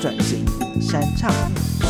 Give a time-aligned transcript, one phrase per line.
[0.00, 0.44] 转型、
[0.80, 1.30] 山唱、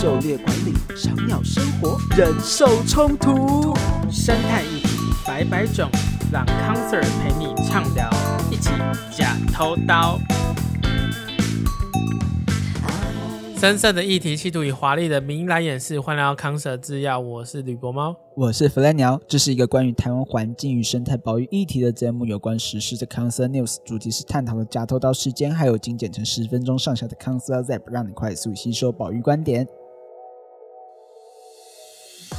[0.01, 3.77] 狩猎管理、小鸟生活、忍受冲突、
[4.11, 4.89] 生态议题
[5.27, 5.91] 百百种，
[6.33, 8.11] 让康 Sir 陪你畅聊，
[8.51, 8.71] 一起
[9.17, 10.19] 假偷刀。
[13.59, 16.01] 深色的议题，企图以华丽的名义来掩饰。
[16.01, 19.21] 欢迎来到康 Sir 制药，我是吕伯猫，我是弗莱鸟。
[19.27, 29.67] 这是一个关于台湾环境与生态保育议题的节目，有关时事的康 Sir News，主题是探讨的假偷刀时间，还有精简成十分钟上下的康 Sir Zap，让你快速吸收保育观点。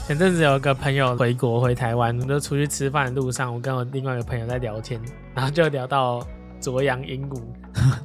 [0.08, 5.02] 前阵子有一个朋友回国回台湾，我就出去吃饭的路上，我跟我另外一个朋友在聊天，
[5.36, 6.26] 然后就聊到
[6.62, 7.42] 卓阳鹦鹉。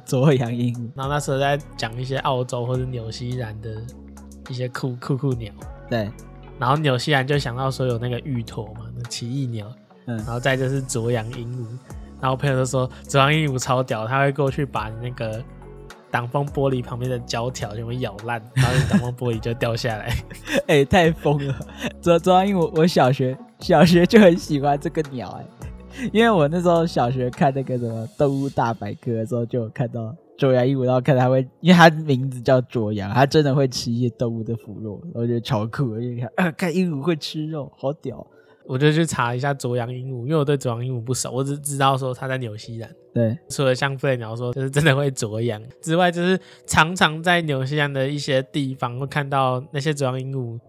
[0.05, 3.75] 卓杨鹦鹉，然后那时候在讲一些澳洲或者纽西兰的
[4.49, 5.51] 一些酷酷酷鸟，
[5.89, 6.09] 对，
[6.59, 9.71] 然后纽西兰就想到说有那个芋头嘛，那奇异鸟，
[10.05, 11.65] 嗯，然后再就是卓杨鹦鹉，
[12.21, 15.43] 然后我朋友就说卓杨鹦鹉超屌，他会过去把那个
[16.11, 20.15] 挡风玻璃旁边的胶条全部咬烂，然后挡风玻璃就掉下来，
[20.67, 21.55] 哎、欸，太疯了！
[22.01, 25.54] 卓卓杨鹦鹉，我小学小学就很喜欢这个鸟、欸，哎。
[26.11, 35.91] 因为我那时候小学看那个什么动物大百科的时候，就有看到卓杨鹦鹉，然后看它会，因为他名字叫卓杨，他真的会吃一些动物的腐肉，我觉得超酷。
[35.91, 38.25] 我就看，啊，看鹦鹉会吃肉，好屌！
[38.67, 42.89] 我就去查一下卓杨鹦鹉，因为我对卓杨鹦鹉不熟，我只知道说它在纽西兰。
[43.13, 50.59] 对，除了像弗雷鸟说就是真的会卓杨之外，就是常常在纽西兰的一些地方会看到那些卓杨鹦鹉，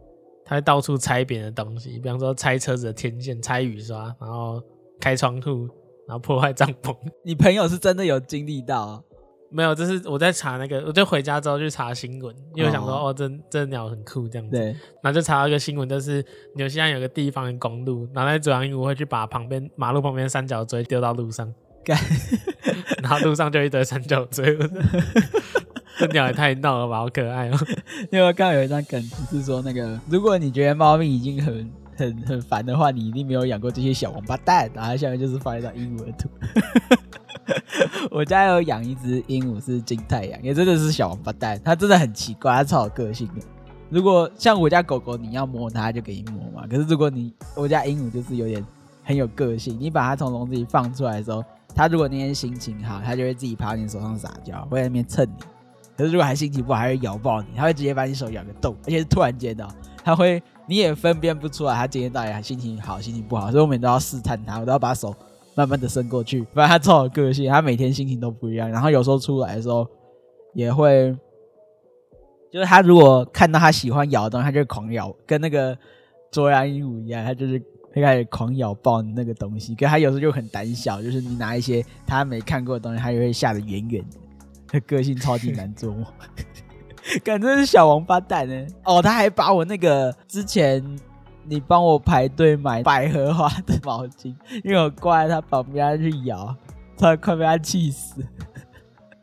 [0.45, 4.63] 它会到处拆别的东西，比方说拆车子的天线、拆雨刷，然后。
[5.00, 5.69] 开窗户，
[6.06, 6.97] 然后破坏帐篷。
[7.25, 9.00] 你朋友是真的有经历到啊？
[9.48, 14.56] 没有，就是我在查那个，我就回家之后去查新闻，因为我想说，哦，哦，这这鸟很酷这样子。
[14.56, 14.67] 对。
[15.02, 16.24] 然后就查到一个新闻，就是
[16.56, 21.52] 纽西兰有个地方的公路，然后那卓杨鹦鹉会去把旁边马路旁边三角锥丢到路上，
[21.84, 21.97] 干，
[23.02, 24.58] 然后路上就一堆三角锥。
[25.98, 27.56] 这鸟也太闹了吧，好可爱哦！
[28.11, 34.70] 因为刚刚有一张梗是说，那个如果你觉得猫咪已经很很很烦的话，你一定没有养过这些小王八蛋。
[34.74, 36.29] 然后下面就是放一张鹦鹉的图。
[38.11, 41.61] 我家有养一只鹦鹉，是金太阳，也真的是小王八蛋。
[41.64, 43.35] 它真的很奇怪，它超有个性的。
[43.89, 46.67] 如果像我家狗狗，你要摸它就给你摸嘛。
[46.68, 48.64] 可是如果你我家鹦鹉就是有点
[49.05, 55.45] 很有个性，你把它从笼子里放出来的时候，它如果那天心情好，它就会自己爬你手上撒娇，会在那边蹭你。
[55.96, 59.67] 可是如果还心情不好，还会咬爆你，它会直接把你手咬个洞，而且是突然间的，
[60.06, 60.42] 他会。
[60.68, 65.14] 你也分辨不出来，他今天到底还心情好，心情不好，所以我们都要试探他，我都要把手
[65.55, 68.68] 慢慢的伸过去，不然他超有个性，他每天心情都不一样。
[68.68, 69.86] 然后有时候出来的时候，
[70.55, 71.17] 也会，
[72.50, 75.78] 就是他如果看到他喜欢咬的东西，他就狂咬，跟那个
[76.33, 77.62] 卓杨鹦鹉一样，他就是
[77.94, 79.73] 会开始狂咬爆你那个东西。
[79.77, 84.18] 可他有时候就很胆小，就是你拿一些他没看过的东西，他就会吓得远远的，
[84.67, 86.05] 他个性超级难捉摸。
[87.22, 88.67] 感觉是小王八蛋呢！
[88.84, 90.83] 哦，他还把我那个之前
[91.44, 94.34] 你帮我排队买百合花的毛巾，
[94.64, 96.55] 因为我挂在他旁边去摇，
[96.98, 98.24] 他快被他气死。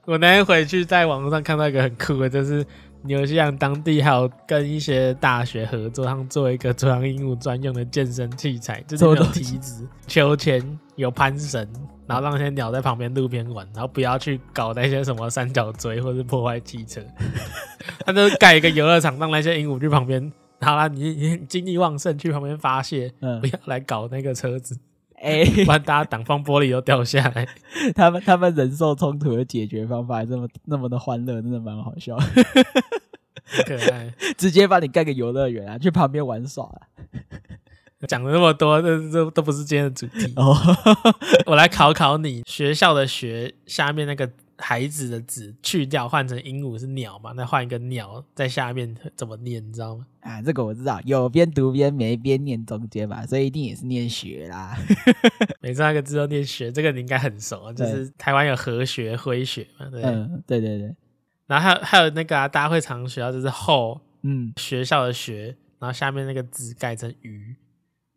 [0.06, 2.66] 我那天回去在网络上看到一个很酷的，就是
[3.04, 11.68] 纽西兰当地还有跟一些大学合作，他们做一个中央鹦鹉专用的健身器材，就是有梯子、秋千、有攀绳。
[12.08, 17.02] 然后让那些鸟在旁边路边玩，然后不要去搞那些什么三角锥或是破坏汽车。
[18.06, 20.32] 他就盖一个游乐场，让那些鹦鹉去旁边。
[20.62, 24.78] 好啦，你你精力旺盛，去旁边发泄，嗯，不要来搞那个车子，
[25.66, 27.46] 不然大家挡风玻璃都掉下来。
[27.94, 32.18] 他们他们人兽冲突的解决方法还这么那么的欢乐，真的蛮好笑。
[33.46, 36.80] 很可爱， 直接把你盖个游乐园啊，去旁边玩耍啊。
[38.08, 40.34] 讲了那么多，这这都不是今天的主题。
[40.36, 40.56] 哦，
[41.48, 47.32] 我来考考你，学校的学下面那个孩子的子去掉，换成鹦鹉是鸟嘛？
[47.36, 49.66] 那换一个鸟在下面怎么念？
[49.66, 50.06] 你知道吗？
[50.22, 54.78] 啊，这个我知道，有边读边没边念中间吧，所以一定也是念学啦。
[55.60, 60.96] 每次那个字都念学，这个你应该很熟，就是台湾有和学、灰学嘛，对嗯，对对对。
[61.46, 67.54] 然后还有还有那个啊，大家会常学到就是后，嗯，学校的学，然后下面那个字改成鱼。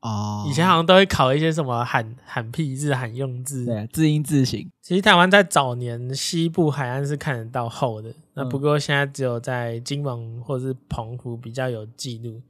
[0.00, 4.70] 哦，以前好像都会考一些什么罕罕僻字、罕用字，对，字音字形。
[4.82, 12.40] 其实台湾在早年西部海岸是看得到后的，那不过现在只有在金门或是澎湖比较有记录。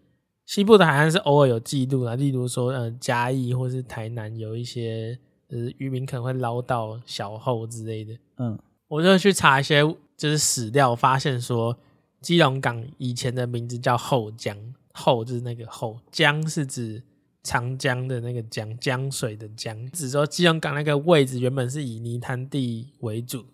[0.45, 8.13] 西部的海岸是偶尔有记录啊，例如说呃嘉义或是台南有一些呃渔民可能会捞到小后之类的。
[8.39, 8.59] 嗯，
[8.89, 9.83] 我就去查一些
[10.17, 11.77] 就是史料，发现说
[12.21, 14.57] 基隆港以前的名字叫后江，
[14.93, 17.03] 后就是那个后，江是指。
[17.47, 23.47] 长江的那个江，江水的江，只说基隆港那个位置原本是以泥滩地为主。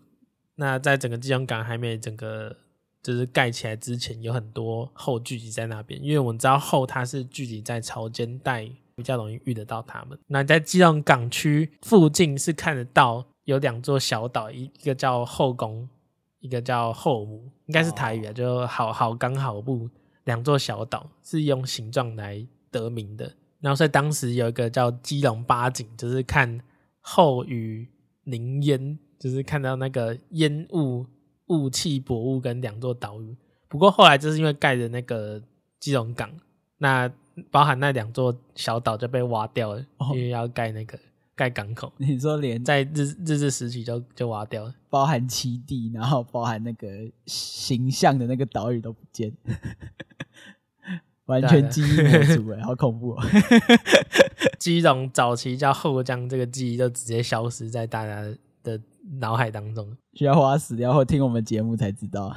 [0.55, 2.57] 那在整个基隆港还没整个
[3.03, 10.19] 就是盖起来之前有很多后聚集在那边，因为我们知道后它是聚集在潮间带，比较容易遇得到他们。
[10.29, 15.87] 那在基隆港区附近是看得到有两座小岛，一个叫后宫，
[16.41, 19.91] 一个叫后母，应该是台语啊，就好好刚好不
[20.25, 23.35] 两座小岛是用形状来得名的。
[23.63, 26.61] 然后所以当时有一个叫基隆八景，就是看
[27.01, 27.89] 后雨
[28.25, 31.07] 凝烟，就是看到那个烟雾。
[31.49, 33.37] 雾气薄雾跟两座岛屿，
[33.69, 35.43] 不过后来就是因为盖的那个
[35.79, 36.31] 基隆港，
[36.79, 37.13] 那
[37.51, 40.99] 包含那两座小岛就被挖掉了，哦、因为要盖那个
[41.35, 41.93] 盖港口。
[41.99, 46.89] 你说连在日日治时期就就挖掉了，包含七地，然后包含那个
[47.27, 49.31] 形象的那个岛屿都不见，
[51.27, 53.23] 完全记忆模组哎， 好恐怖哦！
[54.59, 58.23] 基隆早期叫后江，这个记忆就直接消失在大家
[58.65, 58.81] 的
[59.19, 62.35] 脑海当中，需要花死掉或听我们节目才知道。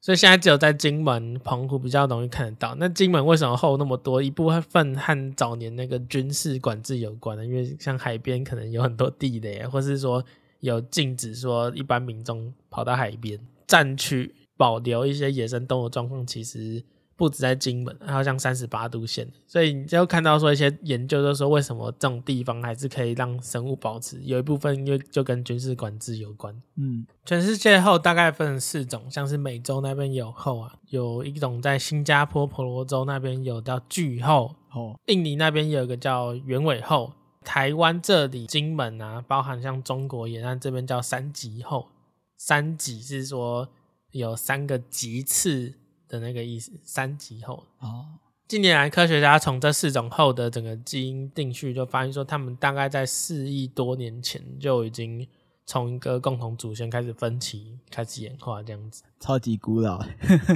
[0.00, 2.76] 所以现在只有在金门、澎湖比较容易看得到。
[2.78, 4.22] 那金门为什么后那么多？
[4.22, 10.24] 一部分和早年那个军事管制有关的，因为像海边可能有很多地雷，或是说
[10.60, 16.84] 有禁止说一般民众跑到海边，战区保留一些野生动物状况，其实。
[17.16, 26.54] 不止在金门，还有像三十八度线，所以你就看到说一些研究，就是说为什么这种地方还是可以让生物保持，有一部分因为就跟军事管制有关。
[26.76, 41.88] 嗯，全世界后大概分四种，像是美洲那边有后啊，有一种在新加坡婆罗洲那边有叫巨后，哦，印尼那边有一个叫圆尾后，台湾这里金门啊，包含像中国沿岸这边叫三级后，
[42.36, 43.70] 三级是说
[44.10, 45.76] 有三个级次。
[46.08, 48.06] 的那个意思，三级后哦。
[48.48, 55.26] 近年来，科学家从这四种后的整个基因定序，就发现说，他们大概在四亿多年前就已经
[55.64, 60.00] 从一个共同祖先开始分歧，开始演化这样子，超级古老。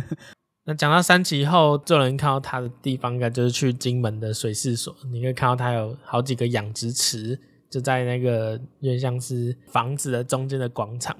[0.62, 7.37] 那讲到三级后，最能看到它的地方，应该就是去金门的水试所，你可以看到它有好几个养殖池，
[7.69, 11.17] 就在那个有点像是房子的中间的广场，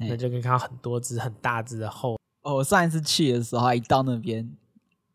[0.00, 2.18] 那就可以看到很多只很大只的后。
[2.42, 4.50] 哦，我上一次去的时候，一到那边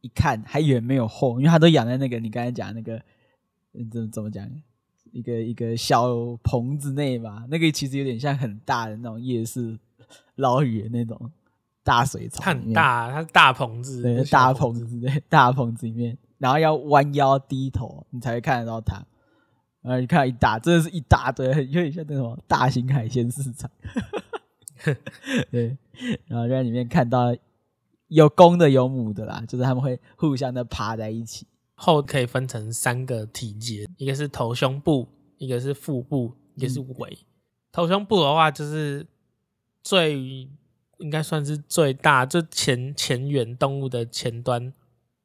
[0.02, 3.02] 一看，还以为没有后，因为它都养在那个你刚才讲那个，
[3.92, 4.48] 怎么怎么讲，
[5.12, 6.08] 一个一个小
[6.44, 7.44] 棚子内吧。
[7.50, 9.78] 那个其实有点像很大的那种夜市
[10.36, 11.32] 捞鱼的那种
[11.84, 19.04] 大水槽，很大，它是大棚子，对，大棚子对，大棚子里面，然后要弯腰低头，你才会看得到它。
[19.82, 23.70] 然后你看一大，真的是一大堆，有点像那种大型海鲜市场。
[25.52, 25.78] 对，
[26.28, 27.36] 然后在里面看到
[28.08, 31.48] 有公的有母的啦，就是他们会互相的爬在一起。
[31.78, 37.10] 后可以分成三个体节，一个是头胸部，一个是腹部，一个是尾。
[37.12, 37.26] 嗯、
[37.74, 39.06] 头胸部的话，就是
[39.84, 40.48] 最
[41.00, 44.72] 应该算是最大，就前前缘动物的前端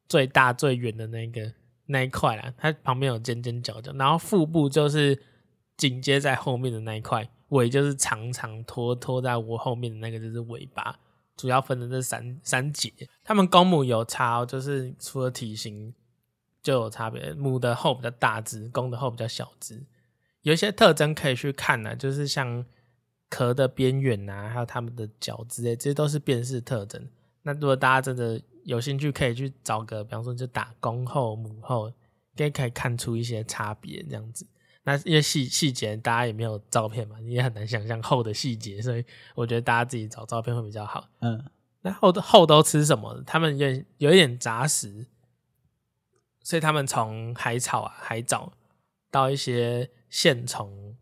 [0.09, 1.53] 最大最远的那个
[1.85, 5.17] 那一块啦，它旁边有尖尖角角，然后腹部就是
[5.77, 7.29] 紧接在后面的那一块。
[7.51, 10.99] 尾就是长长拖拖在我后面的那个就是尾巴，
[11.37, 12.91] 主要分的这三三节。
[13.23, 15.93] 它们公母有差哦，就是除了体型
[16.61, 19.85] 就有差别，母的后比较大只，公的后比较小只。
[20.41, 22.65] 有一些特征可以去看呢、啊，就是像
[23.29, 27.07] 壳的边缘啊，还有它们的脚之类，这些都是辨识特征。
[27.43, 31.93] 那如果大家真的有兴趣，可以去找个，比方说就打公后母后，应
[32.35, 34.47] 该可以看出一些差别这样子。
[34.83, 41.07] 那因为细细节大家也没有照片嘛，你也很难想象后的细节，所以我觉得大家自己找照片会比较好。
[41.19, 41.43] 嗯，
[41.81, 43.21] 那后的后都吃什么？
[43.25, 45.05] 他们有有一点杂食，
[46.41, 48.53] 所以他们从海草啊、海藻
[49.11, 50.97] 到一些线虫、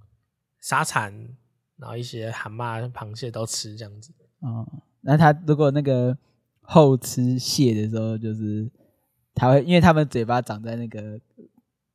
[0.60, 1.38] 沙蚕，
[1.78, 4.12] 然后一些蛤蟆、螃蟹都吃这样子。
[4.42, 4.68] 哦，
[5.00, 6.18] 那他如果那个
[6.60, 8.70] 后吃蟹的时候，就是
[9.34, 11.18] 他会，因为他们嘴巴长在那个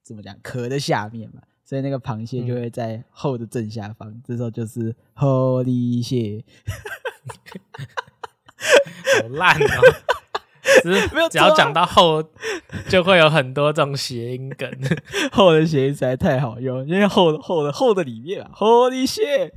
[0.03, 1.43] 怎么讲壳的下面嘛。
[1.65, 6.45] 所以那个螃蟹就会在后的正下方，嗯、这时候就是后里蟹，
[9.23, 9.95] 好烂哦！
[10.83, 12.23] 只是没有，只要讲到后，
[12.89, 14.71] 就会有很多这种谐音梗。
[15.33, 19.53] 后的谐音实在太好用，因为后后的后的里面啊，后里蟹。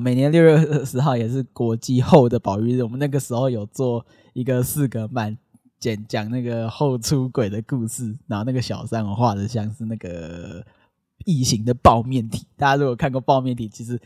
[0.00, 5.36] 每年六月二十号也是国际后的保育日，我们那个时候有做一个四格漫。
[5.80, 10.64] 讲讲那个后出轨的故事，然后那个小三我画的像是那个
[11.24, 12.46] 异形的抱面体。
[12.56, 13.98] 大家如果看过抱面体，其实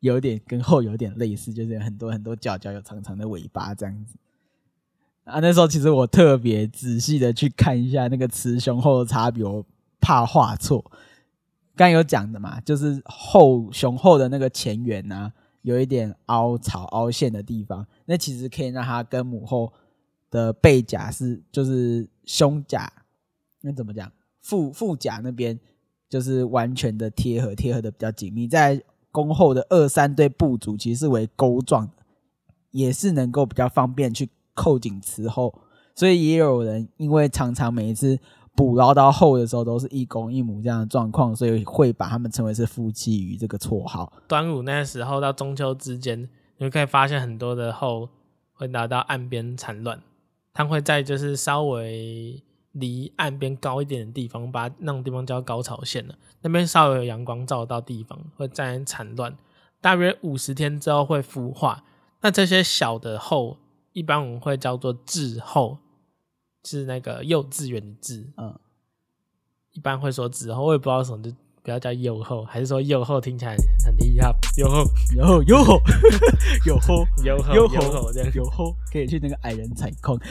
[0.00, 4.14] 有点跟后有点类似，就是有很多很多角角，有长长的尾巴这样子。
[5.24, 9.64] 啊，那时候其实我特别仔细的去看一下那个雌雄后的差别，我
[10.00, 10.84] 怕画错。
[11.74, 19.72] 刚有讲的嘛，就是后雄厚的那个前缘呐、有一点凹槽凹陷的地方，那其实可以让它跟母后
[20.32, 22.92] 的背甲是，就是胸甲，
[23.60, 24.10] 那怎么讲？
[24.40, 25.56] 腹腹甲那边
[26.08, 28.48] 就是完全的贴合，贴合的比较紧密。
[28.48, 31.88] 在弓后的二三对部组其实是为钩状，
[32.72, 35.54] 也是能够比较方便去扣紧雌后。
[35.94, 38.18] 所以也有人因为常常每一次
[38.56, 44.12] 捕捞到后的时候都是一公一母这样的状况，所以会把他们称为是夫妻鱼这个绰号。
[44.26, 48.08] 端午那时候到中秋之间，你可以发现很多的后
[48.54, 50.00] 会拿到岸边产卵，
[50.52, 52.42] 它会在就是稍微
[52.72, 59.36] 离岸边高一点的地方，把那种地方叫高潮线了，那边稍微有阳光照到地方会在产卵，
[59.80, 61.84] 大约五十天之后会孵化。
[62.20, 63.58] 那这些小的后，
[63.92, 65.78] 一般我们会叫做稚后。
[66.64, 68.56] 是那个幼稚园的稚，嗯，
[69.72, 73.54] 一般会说稚后，我也不知道什么，就不要叫幼后，还是说幼后听起来
[73.84, 74.34] 很厉害？
[74.56, 75.80] 幼后，幼后，幼后，
[76.66, 78.74] 幼后，幼后，幼后，这样，幼后。
[78.92, 80.18] 可以去那个矮人采矿，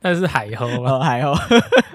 [0.00, 1.34] 但是海后嘛，海后，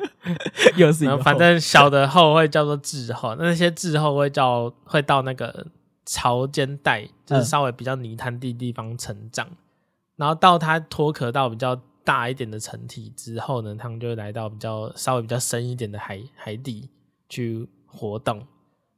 [0.78, 5.66] 又是一个，反正小的后会叫做稚后，那些稚后会叫会到那个
[6.06, 9.48] 潮间带，就是稍微比较泥滩地地方成长。
[10.18, 16.90] 然后到它脱壳到比较大一点的成体之后呢，他们就会来到比较稍微比较深一点的海海底
[17.28, 18.46] 去活动，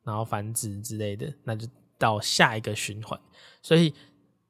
[0.03, 1.67] 然后繁殖之类的，那就
[1.97, 3.19] 到下一个循环。
[3.61, 3.93] 所以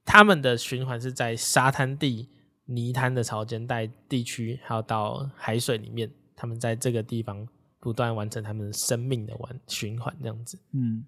[0.06, 2.30] 他们的循环是在沙滩地、
[2.66, 7.48] 泥滩的潮间带地区，还有到海水里面，他们在这个地方
[7.80, 10.60] 不断完成他们生命的完循环这样子。
[10.74, 11.06] 嗯，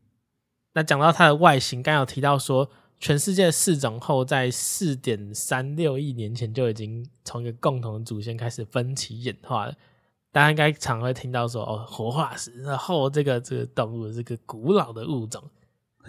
[0.74, 2.70] 那讲到它的外形，刚有提到说。
[3.03, 9.75] 全世界四种后在四点三六亿年前就已经从一个共同的祖先开始分歧演化了。
[10.31, 15.43] 大家应该常会听到说，哦，活化石那后这个这个动物是个古老的物种，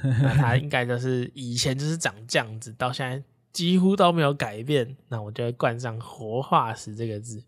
[0.04, 3.20] 那它应该就是以前就是长这样子，到现在
[3.52, 4.96] 几乎都没有改变。
[5.08, 7.42] 那我就会冠上活化石这个字。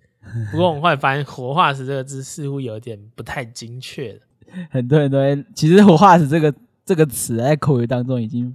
[0.51, 4.21] 不过我们会发现，活化石这个字似乎有点不太精确了。
[4.73, 6.53] 很多人都会，其实活化石这个
[6.85, 8.53] 这个词在口语当中已经。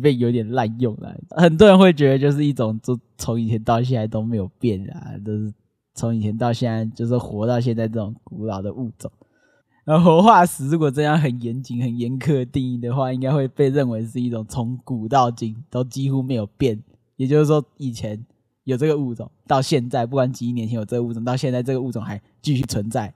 [0.00, 5.52] 被有点滥用了，很多人会觉得就是一种，就从以前到现在都没有变啊，都是
[5.94, 9.10] 从以前到现在就是活到现在这种古老的物种。
[9.84, 16.82] 然后活化石如果这样很严谨、很严苛的定义的话，应该会被认为是一种从古到今都几乎没有变。
[17.16, 18.24] 也就是说，以前
[18.64, 23.12] 有这个物种，到现在不管几亿年前有这个物种，到现在这个物种还继续存在，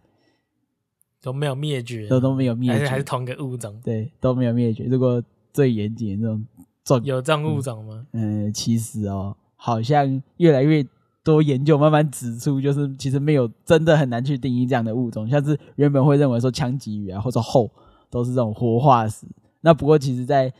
[1.22, 4.84] 都没有灭绝，都都没有灭绝，还是还是同个物种，对，都没有灭绝。
[4.84, 6.46] 如果最严谨的这种。
[7.02, 8.06] 有这种物种吗？
[8.12, 10.84] 嗯，嗯，其实哦，好像越来越
[11.22, 15.28] 多研究慢慢指出，就是其实没有真的很难去定义这样的物种。
[15.28, 17.70] 像是原本会认为说枪击鱼啊，或者后
[18.08, 19.26] 都是这种活化石。
[19.60, 20.52] 那不过其实在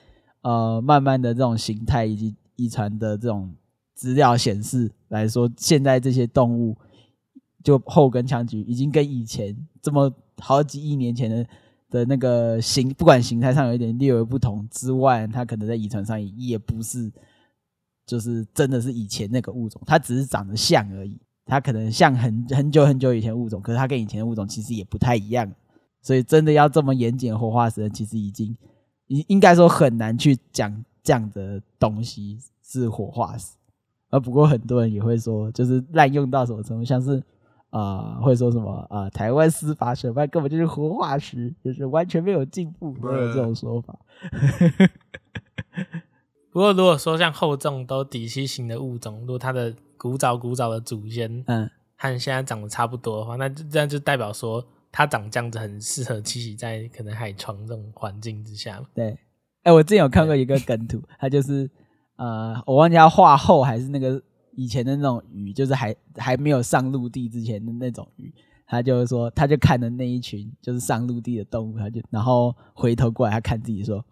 [0.42, 3.54] 呃慢慢的这种形态以及遗传的这种
[3.94, 6.76] 资料显示来说，现在这些动物
[7.62, 11.46] 就后跟枪击鱼已经跟以前这么好几亿年前的。
[11.90, 17.10] 的那个形，不管形态上有一点略微不同之外，它可能在遗传上也也不是，
[18.06, 21.18] 就是真的是以前那个物种，它只是长得像而已。
[21.46, 25.50] 它可能像很很久很久以前物种，可是它跟以前的物种其实也不太一样。
[26.02, 28.54] 所以真的要这么严谨活化石，其实已经
[29.06, 33.52] 应应该说很难去讲这样的东西是活化石。
[34.10, 37.22] 而不过很多人也会说，就是滥用到什么程度，像是。
[37.70, 39.10] 啊、呃，会说什么啊、呃？
[39.10, 43.98] 台湾司法审判根本就是活化石，就是完全没有进步，没有这种说法。
[46.50, 58.82] 不过，如果说像后这种都底栖型的物种，如果它的古早古早的祖先，嗯，和现在长得差不多的话，那这样就代表说它长这样子很适合栖息在可能海床这种环境之下。
[58.94, 59.10] 对，
[59.62, 61.70] 哎、欸，我之前有看过一个梗图，它就是
[62.16, 64.22] 呃，我忘记要画后还是那个。
[64.58, 68.34] 以前的那种鱼，就是还还没有上陆地之前的那种鱼，
[68.66, 74.04] 他就是说，他就看着那一群就是上陆地的动物，他就然后回头过来，他看自己说：“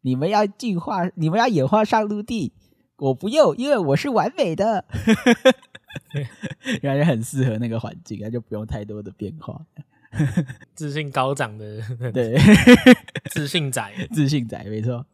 [0.00, 2.54] 你们要进化，你们要演化上陆地，
[2.96, 4.86] 我不用，因为我是完美的。
[6.80, 9.60] ”然后就很适合那个环境，他就不用太多的变化。
[10.74, 11.82] 自信高涨的，
[12.14, 12.38] 对，
[13.30, 15.04] 自信仔，自信仔，没错。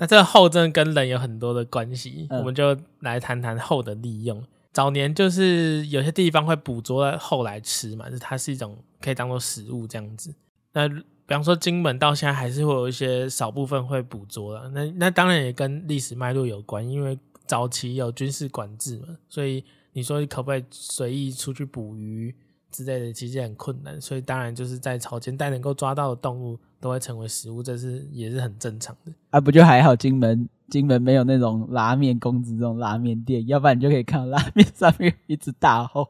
[0.00, 4.42] 那这个后真的跟人有很多的关系，嗯、我们就来谈谈后的利用。
[4.72, 10.34] 早年就是有些地方会捕捉后来吃嘛，就是它是一种可以当做食物这样子。
[10.72, 22.34] 那比方说金门到现在还是会有一些少部分会捕捉了，那那当然也跟历史脉络有关，因为早期有军事管制嘛，所以你说你可不可以随意出去捕鱼，
[22.70, 24.00] 之类的，其实很困难。
[24.00, 29.12] 所以当然就是在潮间带能够抓到的动物都会成为食物，这是也是很正常的。
[29.30, 29.94] 啊，不就还好？
[29.94, 36.08] 金门金门没有那种拉面公子这种拉面店，要不然你就可以看到拉面上面一只大鱟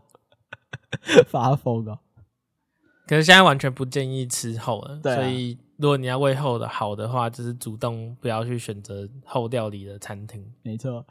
[1.27, 1.99] 发疯哦。
[3.07, 10.45] 可是现在完全不建议吃厚了，所以如果你要喂厚的好的话，就是主动不要去选择厚料理的餐厅。
[10.62, 11.05] 没错，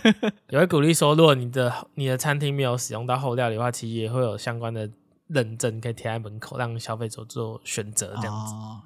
[0.50, 4.90] 也会鼓励说，如果你的你的餐厅没有使用到厚料理的话，其实也会有相关的
[5.28, 8.52] 认证可以贴在门口，让消费者做选择这样子。
[8.52, 8.82] 哦、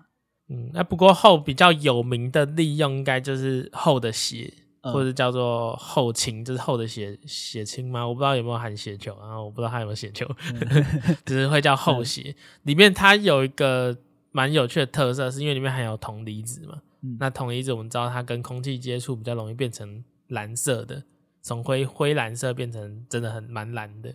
[0.51, 4.53] 嗯，那不过后比较有名的利用，应该就是后的血。
[4.83, 8.03] 或者叫做后青，就是后的血血青吗？
[8.09, 10.27] 我不知道有没有含血球，然后我不知道它有没有血球，
[11.27, 12.35] 只是会叫后血。
[12.63, 13.95] 里面它有一个
[14.33, 16.81] 蛮有趣的特色，是因为里面含有铜离子嘛。
[17.03, 21.03] 嗯、那铜离子我们知道它跟空气接触比较容易变成蓝色的，
[21.43, 24.15] 从灰灰蓝色变成真的很蛮蓝的。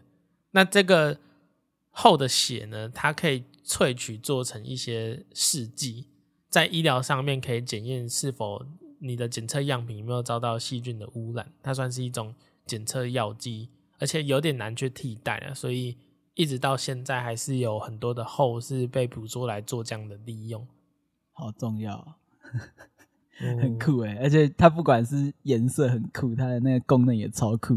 [0.49, 1.15] 那这个
[1.91, 6.07] 后的血呢，它可以萃取做成一些试剂，
[6.55, 8.65] 在医疗上面可以检验是否。
[8.97, 11.45] 你的检测样品有没有遭到细菌的污染？
[11.61, 12.33] 它算是一种
[12.65, 13.69] 检测药剂，
[13.99, 15.97] 而且有点难去替代啊，所以
[16.33, 20.65] 一直到现在还是有很多的后是被捕捉来做这样的利用，
[21.33, 22.15] 好重要，
[23.61, 27.75] 很酷诶，而且它不管是颜色很酷，它的那个功能也超酷。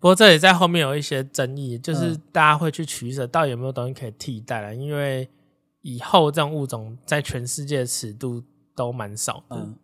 [0.00, 4.74] 不过这里在后面有一些争议，就是大家会去取舍，到底有没有东西可以替代了？
[4.74, 5.28] 因为
[5.84, 8.42] 以后这种物种在全世界的尺度
[8.74, 9.56] 都蛮少的。
[9.56, 9.76] 嗯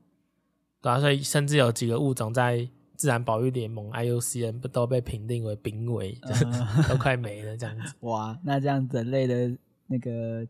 [0.83, 2.67] 对啊，所以甚至有几个物种在
[2.97, 6.47] 自然保育联盟 IUCN 不都被评定为濒危，就是
[6.89, 7.93] 都快没了这样子。
[8.01, 9.55] 哇，那这样人类的
[9.89, 10.47] 那个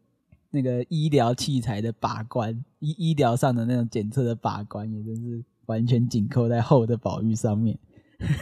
[0.51, 7.77] 那个医疗器材的把关，医医疗上的那种检测的把关，也真是完全紧扣在后的保育上面。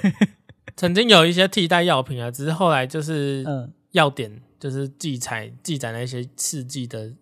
[0.76, 3.42] 曾经有一些替代药品啊，只是后来就是
[3.92, 7.14] 药典就是记载记载那些事迹的。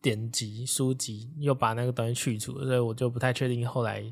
[0.00, 4.02] 典籍书籍又把那个东西去除，所以我就不太确定后来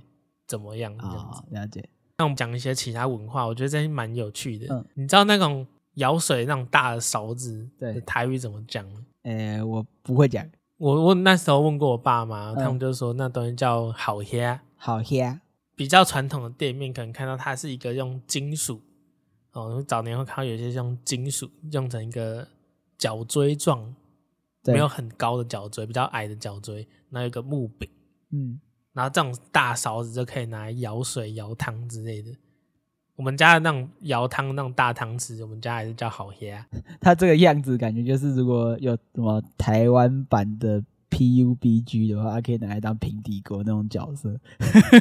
[0.44, 0.92] 怎么样。
[0.98, 1.88] 这样子，了解。
[2.18, 4.66] 那我们讲一些其他文化，我觉得这些蛮有趣的。
[4.74, 8.84] 嗯，你知道那种舀水那种大的勺子，对，台语怎么讲？
[9.22, 10.44] 呃，我不会讲。
[10.76, 15.40] 我我那时候问过我爸妈，他们就说那东西叫好虾，好虾。
[15.76, 18.82] 比较传统的店面可能看到它是一个用金属，
[19.56, 22.46] 哦，早年会看到有些像金属用成一个
[22.96, 23.94] 角锥状。
[24.68, 27.88] 没有很高的角锥，比较矮的角锥，那有一个木柄，
[28.32, 28.58] 嗯，
[28.92, 32.32] 然后这种大勺子就可以拿来舀水、舀汤之类的。
[33.14, 36.66] 我们家的那种舀汤那种大汤匙，我们家还是叫好虾。
[37.00, 44.36] 它这个样子感觉就是，如果有什么台湾版的 PUBG 的话，它可以拿来当平底锅那种角色，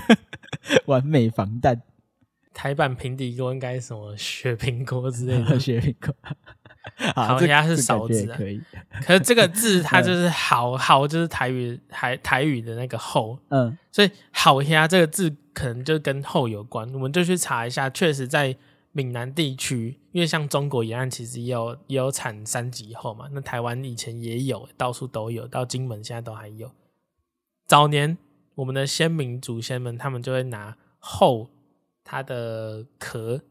[0.86, 1.82] 完美防弹。
[2.56, 6.16] 台版平底锅应该是什么雪平锅之类的， 雪平锅。
[7.14, 8.62] 好虾是勺子，可以。
[9.06, 16.88] 可是这个字它 就是好好，就是台语台台语的那个厚，嗯，所以好虾这个字可能就跟厚有关。
[16.94, 18.56] 我们就去查一下，确实在
[18.92, 26.72] 闽南地区，因为像中国沿岸其实也有也有产三级厚嘛，那台湾以前也有，到处都有，到金门现在都还有。
[27.68, 28.16] 早年
[28.54, 31.50] 我们的先民祖先们，他们就会拿鱟
[32.06, 33.42] 它的壳，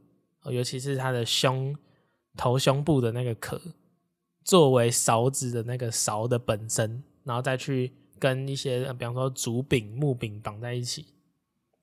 [0.45, 1.77] 尤其是它的胸。
[2.37, 3.62] 头胸部的那个壳，
[4.43, 11.07] 作为勺子的那个勺的本身，然后再去跟一些，比方说竹柄、木柄绑在一起，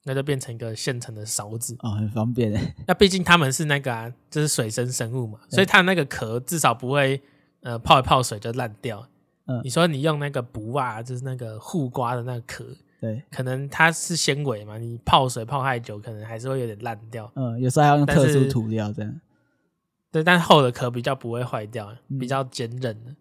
[0.04, 2.60] 那就变成一个现成的勺子哦，很方便的。
[2.86, 7.22] 那毕竟他们是那个啊，就是水生生物嘛，所以它那个壳至少不会
[7.62, 9.08] 呃泡一泡水就烂掉。
[9.46, 12.66] 嗯，你说你用那个布啊，就是那个护瓜的那个壳，
[13.02, 17.30] 对，可能它是纤维嘛，你泡水泡太久，可能还是会有点烂掉。
[17.36, 19.20] 嗯，有时候还要用特殊涂料这样。
[20.12, 23.10] 对，但厚的壳比较不会坏掉，比较坚韧的。
[23.10, 23.16] 嗯、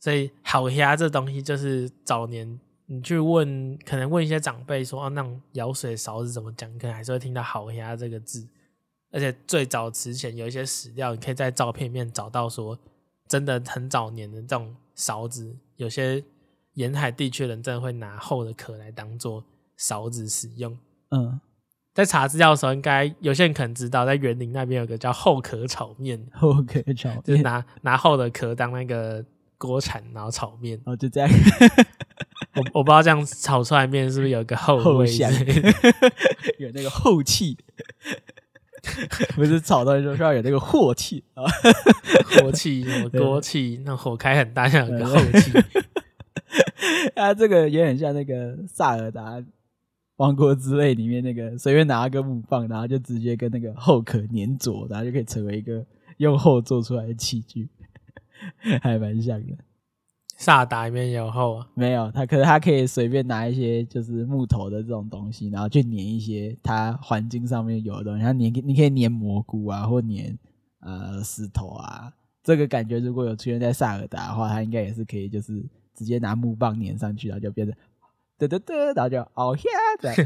[0.00, 6.70] 所以好虾这东西就是早年你去问，可能问一些长辈说，哦，那种舀水勺子怎么讲？
[6.78, 8.48] 可能还是会听到好虾这个字。
[9.10, 12.78] 而且最早之前有一些史料，你可以在照片里面找到说，
[13.28, 16.24] 真的很早年的这种勺子，有些
[16.74, 19.44] 沿海地区人真的会拿厚的壳来当做
[19.76, 20.78] 勺子使用。
[21.10, 21.40] 嗯。
[21.94, 26.20] 在查资料的时候，应该有些人可能知道，在园林那边有个叫厚壳炒面。
[26.34, 29.24] 厚壳炒面 就是拿拿厚的壳当那个
[29.56, 30.76] 锅铲，然后炒面。
[30.86, 31.30] 哦，就这样。
[32.56, 35.30] 我我不知道这样炒出来面是不是有一个鱟味，香
[36.58, 37.56] 有那个鱟气。
[39.36, 41.44] 不是炒到就是要有那个火气啊，
[42.42, 45.52] 火气，什么锅气，那火开很大，像有个后气。
[47.16, 49.44] 啊，这个也很像那个萨尔达。
[50.16, 55.84] 王国之泪里面那个随便拿个木棒，然后就直接跟那个后壳粘着，然后就可以成为一个
[56.18, 57.68] 用后做出来的器具。
[58.80, 59.56] 还蛮像的。
[60.36, 61.68] 萨达里面有后啊？
[61.74, 68.22] 没有，他可是他可以随便拿一些就是木头的这种东西，然后去粘一些它环境上面有的东西。
[68.22, 70.38] 它粘，你可以粘蘑菇啊，或粘
[70.78, 72.12] 呃石头啊。
[72.44, 77.76] 这个感觉如果有出现在萨尔达的话，它应该也是可以，就是直接拿木棒粘上去，然后就变成
[78.38, 79.62] 噔噔噔，然后就哦呀，
[80.00, 80.16] 这样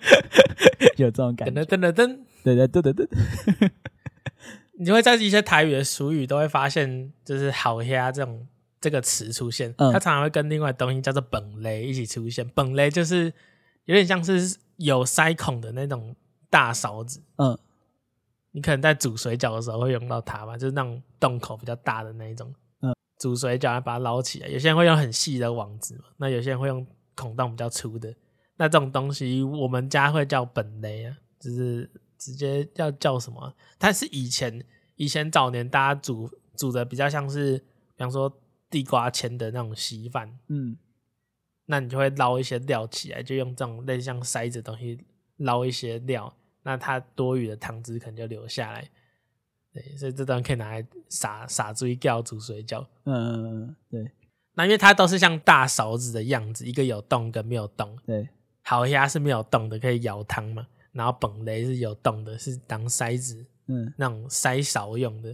[0.98, 1.64] 有这种感觉。
[1.64, 3.70] 噔噔噔噔，噔噔噔噔噔。
[4.80, 8.46] 你会在一些台语的俗语都会发现，就是“好呀”这种
[8.80, 12.48] 这个词出现，它常常会跟另外东西叫做“本雷”一起出现。
[12.50, 13.32] 本雷就是
[13.86, 16.14] 有点像是有塞孔的那种
[16.48, 17.20] 大勺子。
[17.38, 17.58] 嗯，
[18.52, 22.54] 你可能在煮水饺的时候会用到它吧，就是那种洞口比较大的那一种。
[23.18, 28.14] 嗯，煮水饺要把它捞起来，有些人会用很细的网子嘛，那有些人会用孔洞比较粗的。
[28.56, 31.90] 那这种东西我们家会叫本雷啊，就是。
[32.20, 33.54] 直接要叫什么？
[33.78, 40.76] 它是以前以前早年大家煮煮的比较像是，比方说地瓜签的那种稀饭，嗯，
[41.66, 44.98] 那你就会捞一些料起来，就用这种类似像筛子的东西
[45.36, 48.90] 捞一些料，那它多余的汤汁可能就留下来。
[49.78, 52.84] 对，所以这段可以拿来撒撒水饺煮水饺。
[53.04, 54.10] 嗯嗯嗯，对。
[54.54, 57.96] 那因为它都是像大勺子的样子，一个有洞跟没有洞。
[58.04, 58.28] 对，
[58.62, 60.66] 好虾是没有洞的，可以舀汤嘛。
[60.90, 65.32] 然后本雷是有洞的，是当筛子，嗯，那种筛勺用的。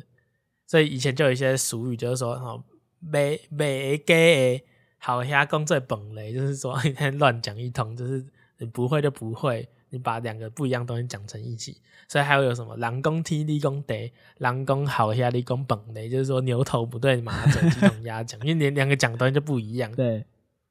[0.66, 2.62] 所以以前就有一些俗语，就是说，哦，
[3.00, 4.62] 没没给
[4.98, 8.22] 好虾工作本雷，就是说一 天乱讲一通，就是
[8.58, 11.80] 你不会就不会，你把两个不一样东西讲成一起。
[12.06, 19.90] 所以还会有什么狼公踢立公得，狼公好虾，你讲本雷，就是说牛头不对马嘴，鸡同鸭讲，因为连两个讲的东西就不一样。
[19.92, 20.26] 对。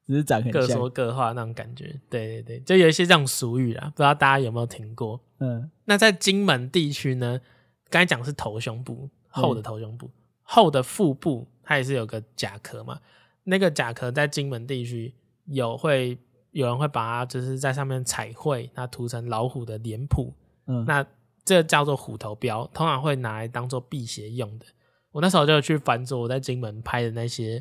[0.06, 5.18] 只是讲各说各话那种感觉，对对对，就有一些这种俗语啦，不知道大家有没有听过？
[5.38, 7.40] 嗯，那在金门地区呢，
[7.88, 13.00] 刚才讲是头胸部，后的头胸部，嗯、后的腹部，它也是有个甲壳嘛。
[13.44, 15.14] 那个甲壳在金门地区
[15.46, 16.18] 有会
[16.54, 20.32] 有人会把它就是在上面彩绘，那涂成老虎的脸谱，
[20.66, 21.04] 嗯，那
[21.44, 24.66] 这叫做虎头标，通常会拿来当做辟邪用的。
[25.10, 27.60] 我那时候就去翻着我在金门拍的那些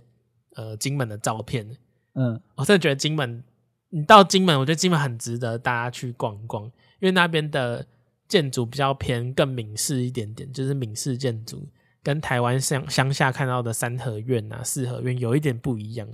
[0.56, 1.68] 呃金门的照片。
[2.14, 3.44] 嗯，我真的觉得金门，
[3.90, 6.72] 你到金门，我觉得金门很值得大家去逛一逛，因
[7.08, 7.86] 为那边的
[8.28, 11.68] 建筑比较偏更闽式一点点，就是闽式建筑，
[12.04, 16.08] 跟台湾乡乡下看到的三合院啊、四合院有一点不一样，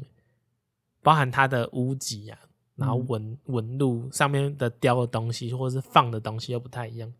[1.03, 2.39] 包含它的屋脊啊，
[2.79, 7.13] 然后纹纹路上面的雕的东西，或者是放的东西又不太一样。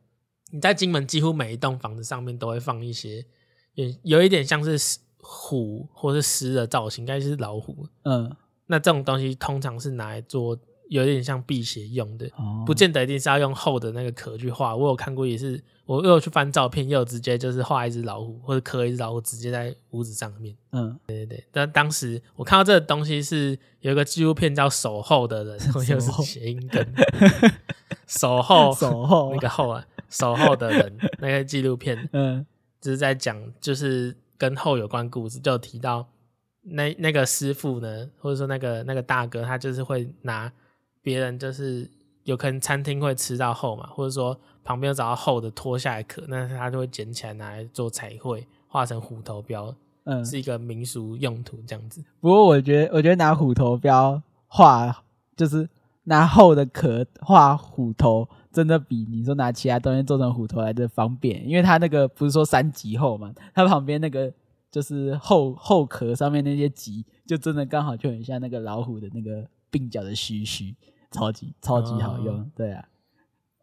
[0.52, 3.26] 你在金门几乎每一栋房子上面都会放一些，
[3.76, 7.86] 有有一点像是虎或是狮的造型，应该是老虎。
[8.04, 8.36] 嗯。
[8.72, 10.56] 那这种东西通常是拿来做，
[10.90, 14.76] 有点像辟邪用的，哦、不见得一定是要用厚的那个壳去画。
[14.76, 20.56] 我有看过，也是我又去翻照片，又直接就是画一只老虎，或者刻一只老虎，直接在屋子上面。
[20.72, 21.44] 嗯，对对对。
[21.52, 25.60] 但当时我看到这个东西是有一个纪录片叫《守候的人》，
[25.94, 26.86] 又是谐音梗。
[28.08, 32.44] 守候，守候，那个候啊，守候的人 那个纪录片，嗯，
[32.82, 36.08] 就是在讲就是跟后有关故事，就有提到。
[36.62, 40.52] 那那个师傅呢，或者说那个那个大哥，他就是会拿
[41.02, 41.90] 别人就是
[42.24, 52.04] 有可能餐厅会吃到后嘛，或者说旁边有找到厚的脱下来壳，那他就会捡起来拿来做彩绘，画成虎头标，嗯，是一个民俗用途这样子。
[52.20, 55.04] 不过我觉得，我觉得拿虎头标画，
[55.36, 55.68] 就是
[56.04, 64.32] 拿厚的壳画虎头，真的比你说拿其他东西做成虎头来的方便，因为它那个不是说三级厚嘛，它旁边那个。
[64.72, 70.76] 就是后后壳上面那些级，就真的刚好就很像那个老虎的那个鬓角的须须，
[71.12, 72.36] 超级超级好用。
[72.36, 72.88] 哦、对啊，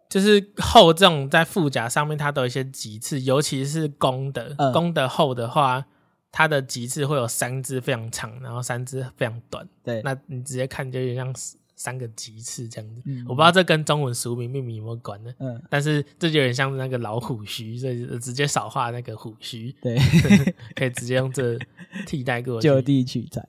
[0.08, 5.84] 就是厚这种在腹甲上面，它都有一些棘刺，尤其是公的，公、嗯、的厚的话，
[6.32, 9.68] 它的棘刺会有三只非常长，然后三只非常短。
[9.82, 11.34] 对，那你直接看就有点像
[11.78, 15.30] 三个棘刺这样子，嗯、我不知道这跟中文俗名命名有没有关呢？
[15.38, 19.98] 嗯，但是这就有点像那个老虎须，所以直接少画那个虎须，对，
[20.74, 21.58] 可以直接用这
[22.06, 23.46] 替代过去，就地取材。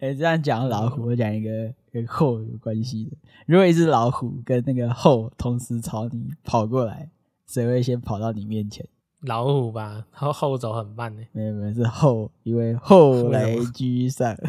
[0.00, 3.16] 哎、欸，这样讲老虎，我讲一个跟后有关系的。
[3.46, 7.10] 如果一只老虎跟那个后同时朝你跑过来，
[7.46, 8.86] 谁会先跑到你面前？
[9.22, 11.22] 老虎吧，然后后走很慢呢。
[11.32, 14.36] 没有没有，是后，因为后来居上。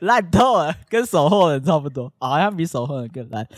[0.00, 3.46] 烂透了，跟守候人差不多，好像比守候人更烂。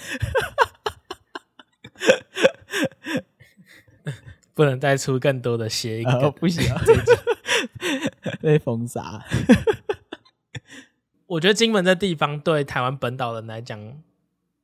[4.53, 6.09] 不能再出更多的谐音
[6.41, 6.65] 不行，
[8.41, 9.23] 被封杀。
[11.27, 13.79] 我觉得金门这地方对台湾本岛人来讲，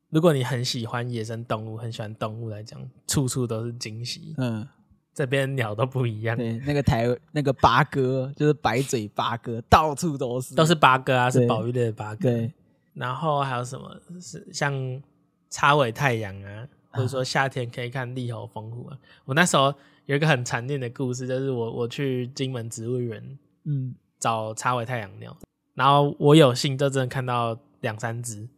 [0.09, 4.35] 如果你很喜欢野生动物，很喜欢动物来讲，处处都是惊喜。
[4.39, 4.67] 嗯，
[5.13, 6.35] 这边鸟都不一样。
[6.37, 12.31] 对，那个台那个八哥就是白嘴八哥，到处都是，都是八哥啊，是保育类的八哥。
[12.31, 12.53] 对，
[12.95, 15.03] 然后还有什么是像
[15.51, 18.99] 叉尾太阳啊，或者说夏天可以看利猴风虎啊。
[19.25, 19.75] 我那时候
[20.07, 25.37] 有一个很残念的故事，就是我我去金门植物园，嗯，找插尾太阳鸟，
[25.75, 28.49] 然后我有幸就真的看到两三只，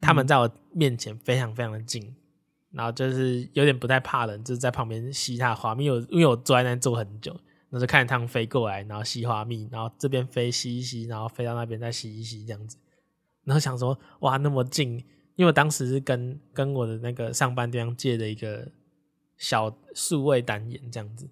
[0.00, 2.14] 它们在我面前非常非常的近。
[2.70, 7.34] 然后就是有点不太怕人，就是在旁边吸它的花蜜，因为我因为我坐在那坐很久，
[7.70, 12.76] 那就看着它们飞过来，然后吸花蜜，然后这边飞吸一吸，然后飞到那边再吸一吸这样子，
[13.44, 15.02] 然后想说哇那么近，
[15.38, 18.66] 因为我当时是跟跟我的那个上班地方借的一个
[19.36, 21.28] 小数位单眼这样子，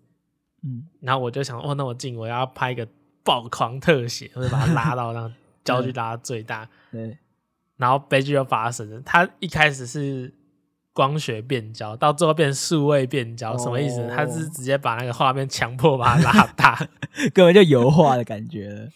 [0.63, 2.87] 嗯，然后我就想哦那么近，我要拍一个
[3.25, 5.31] 爆狂特写，我就把它拉到那
[5.65, 7.19] 焦距拉到最大，对，
[7.77, 10.33] 然后悲剧就发生了，它一开始是。
[10.97, 14.09] 光学变焦到最后变数位变焦，什么意思？
[14.09, 16.75] 他是直接把那个画面强迫把它拉大，
[17.35, 18.89] 根本就油画的感觉了。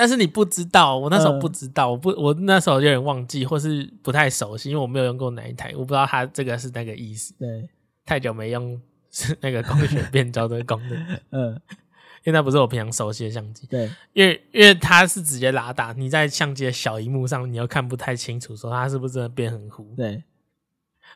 [0.00, 7.34] 但是你不知道，我那时候不知道，我不，我那时候有点忘记，或是不太熟悉，因为我没有用过哪一台，我不知道它这个是那个意思。
[7.38, 7.68] 对，
[8.06, 11.06] 太久没用是那个光学变焦的功能。
[11.32, 11.52] 嗯，
[12.24, 13.66] 因为那不是我平常熟悉的相机。
[13.66, 19.92] 对，因为因为它是直接拉大，你在相机的小荧幕上，你又看不太清楚，说它是不是真的变很糊。
[19.94, 20.24] 对。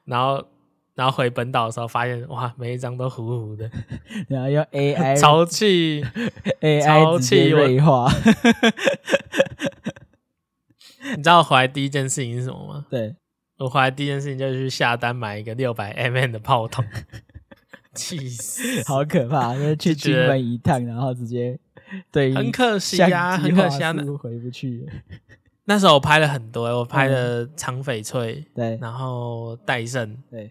[0.05, 0.47] 然后，
[0.94, 3.70] 然后回本岛的时候，发现哇，每一张都糊糊的。
[4.28, 6.04] 然后用 AI 潮气，
[6.61, 8.11] AI 潮气锐化。
[11.16, 12.87] 你知道我回来第一件事情是什么吗？
[12.88, 13.14] 对，
[13.59, 16.85] 我回来第一件事情就是去下单买一个六百 mm 的炮筒。
[17.94, 18.83] 气死！
[18.88, 21.57] 好可怕，因为去金门一趟，然后直接
[22.11, 24.85] 对，很可惜呀，很可惜啊，回不去。
[25.66, 30.50] 那时候我拍了很多，我拍了长翡翠，对，然后戴胜，对，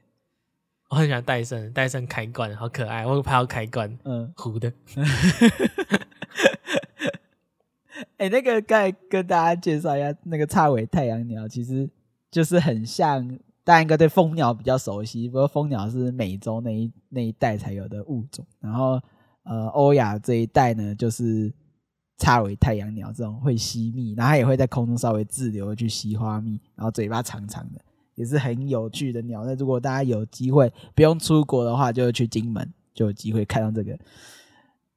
[0.93, 4.71] 我很喜欢戴森，戴森开罐好可爱，我拍到开罐，嗯，糊的。
[8.17, 11.89] 哎、欸，那个刚才跟大家介绍一下，那个叉尾太阳鸟其实
[12.29, 13.27] 就是很像，
[13.63, 19.01] 大家应该对蜂鸟比较熟悉，不过蜂鸟是美洲那一那一带才有的物种，然后
[19.45, 21.51] 呃，欧亚这一带呢就是。
[22.19, 27.82] 叉尾太阳鸟这种会吸蜜，然后它也会在空中稍微滞留去吸花蜜，然后嘴巴长长的，
[28.15, 29.43] 也是很有趣的鸟。
[29.45, 33.97] 那如果大家有机会不用出国的话，就去金门就有机会看到这个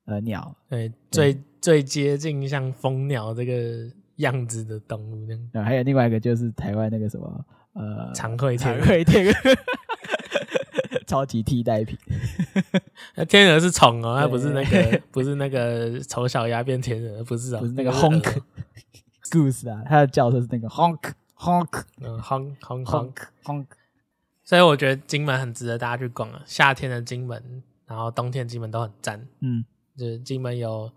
[0.06, 0.54] 呃鸟。
[0.68, 5.26] 对，最对最接近像蜂鸟这个样子的动物。
[5.52, 9.32] 嗯，还有另外一个就是台湾那个什么呃长喙天长喙天鹅。
[11.06, 11.96] 超级替代品，
[13.14, 18.40] 那 天鹅是虫哦，它不是那个，不是那个丑小鸭变天鹅，不是哦，不是那个 honk
[19.30, 23.66] goose 啊，它的叫声是那个 honk honk，嗯 honk honk honk honk，
[24.44, 29.64] 所以我觉得金门很值得大家去逛啊，夏天的金门，然后冬天金门都很赞，嗯，
[29.96, 30.90] 就是金门有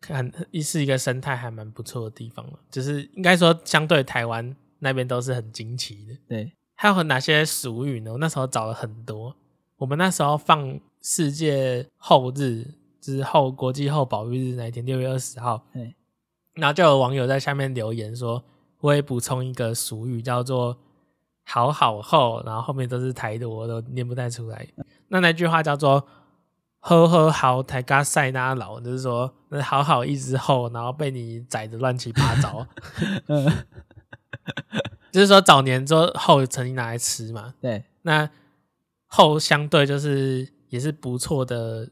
[0.00, 8.12] 看一是一个生态还蛮不错的地方，就是应该说相对台湾那边都是很惊奇的，对，还有哪些俗语呢？
[8.12, 9.34] 我那时候找了很多。
[9.76, 12.64] 我们那时候放世界后日
[13.00, 15.94] 之后，国际后保育日那一天，六月二十号，对，
[16.54, 18.42] 然后就有网友在下面留言说，
[18.84, 20.76] 我也补充一个俗语，叫做
[21.44, 24.68] “好好后”，然后后面都是台的，我都念不太出来。
[25.08, 26.06] 那那句话叫做
[26.80, 32.66] “呵呵好台嘎塞纳老”，就是说那好好一直后，然后被你宰的乱七八糟。
[33.28, 33.50] 嗯，
[35.10, 38.28] 就是说早年之后后曾经拿来吃嘛，对，那。
[39.16, 41.88] 后相对就是也是不错的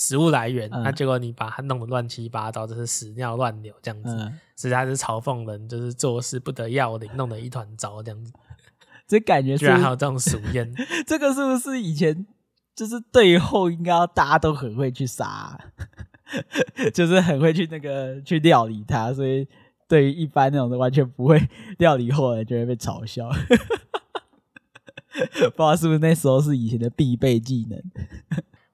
[0.00, 8.32] 食物来源，那、嗯、结果你把它弄得乱七八糟，就是屎尿乱流这样子，嗯、实在是嘲讽人，就是做事不得要领，弄得一团糟这样子。
[9.06, 10.72] 这感觉是居然还有这种俗谚，
[11.06, 12.26] 这个是不是以前
[12.74, 15.58] 就是对后应该大家都很会去杀，
[16.94, 19.46] 就是很会去那个去料理它，所以
[19.86, 23.28] 对于一般那种的完全不会料理后的人就会被嘲笑。
[25.10, 27.78] 不知道是不是那时候是以前的必备技能。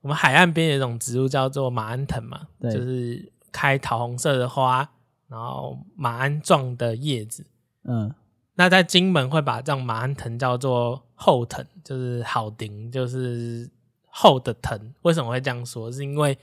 [0.00, 4.88] 我们海岸边有一种植物叫做马鞍藤嘛，对就是开桃红色的花，
[5.28, 7.46] 然后马鞍状的叶子。
[7.84, 8.14] 嗯，
[8.54, 13.68] 那在金门会把这种马鞍藤叫做后藤，就是好顶，就是
[14.08, 14.92] 后的藤。
[15.02, 15.90] 为什么会这样说？
[15.90, 16.38] 是因为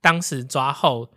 [0.00, 1.08] 当时抓后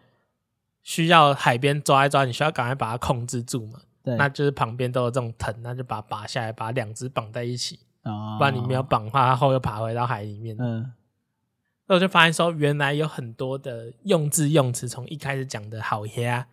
[0.82, 3.80] 需要海边抓一抓，你需要赶快把它控制住嘛。
[4.04, 7.80] 对，那就是旁边都有这种藤，那就把它拔下来，把两只绑在一起。
[8.04, 10.56] 哦，不然你没有绑的话，它后又爬回到海里面。
[10.60, 10.92] 嗯，
[11.92, 16.48] 那我就发现说，原来有很多的用字用词，从一开始讲的好呀，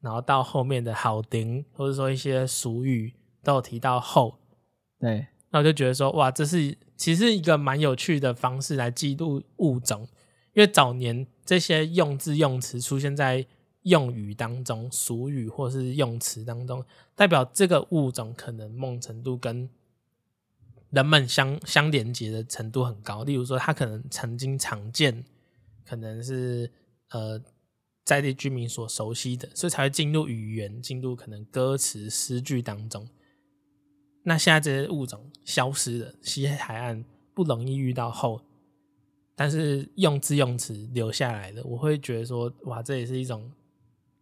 [0.00, 4.40] 然后到后面的好顶，或者说一些俗语，都有提到后。
[4.98, 10.08] 对，那我就觉得说，哇，这是其实一个蛮有趣的方式来记录物种，
[10.54, 13.46] 因为早年这些用字用词出现在
[13.82, 19.70] 用语当中，俗语或是用词当中，代表这个物种可能某种程度跟
[20.90, 23.24] 人们相相连接的程度很高。
[23.24, 25.24] 例如说，他可能曾经常见，
[25.84, 26.70] 可能是
[27.10, 27.40] 呃
[28.04, 33.08] 在地居民所熟悉的，所以才会进入语言，进入可能歌词诗句当中。
[34.24, 38.42] 那现在这些物种消失了，西海岸不容易遇到后，
[39.34, 43.50] 但是用字用词留下来的，我会觉得说，哇，这也是一种。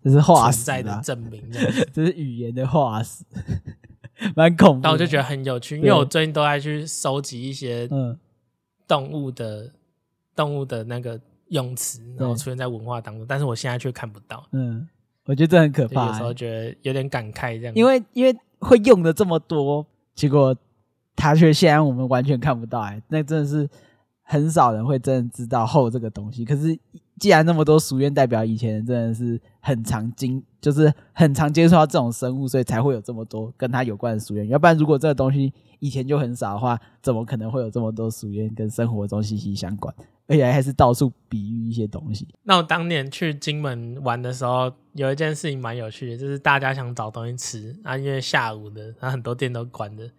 [0.00, 1.58] 这是化石在的证明，这
[1.92, 3.24] 这是语言的化石，
[4.34, 4.80] 蛮恐怖。
[4.82, 7.88] 但我就觉得很有趣，因为我最近都在去收集一些
[8.86, 9.72] 动物的、嗯、
[10.34, 14.46] 动物的那个用词，然后出现在文化当中，但是我现在却看不到。
[14.52, 14.88] 嗯，
[15.24, 16.08] 我觉得这很可怕、欸。
[16.08, 20.56] 有时候觉得有点感慨，这样，因为因为会用的这么多，结果
[21.16, 22.94] 它却现在我们完全看不到、欸。
[22.94, 23.68] 哎，那真的是
[24.22, 26.44] 很少人会真的知道后这个东西。
[26.44, 26.78] 可是。
[27.18, 34.44] 既然那么多俗谚，代表以前真的是很常经，就是很常接触到这种生物，所以才会有这么多跟它有关的俗谚。
[34.44, 39.94] 要不然，如果这个东西以前就很少的话，怎么可能会有这么多俗谚跟生活中息息相关？
[40.26, 42.28] 而且还是到处比喻一些东西。
[42.42, 50.10] 那我当年去金门玩的时候，有一件事情蛮有趣的，就是大家想找东西吃啊，因为下午的，然后很多店都关的，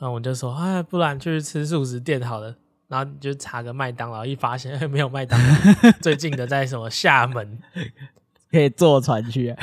[0.00, 2.56] 那我就说，哎，不然去吃素食店好了。
[2.88, 5.54] 然后你就查个麦当劳，一发现 没有麦当劳，
[6.02, 7.58] 最近的在什么厦门，
[8.50, 9.58] 可以坐船去、啊。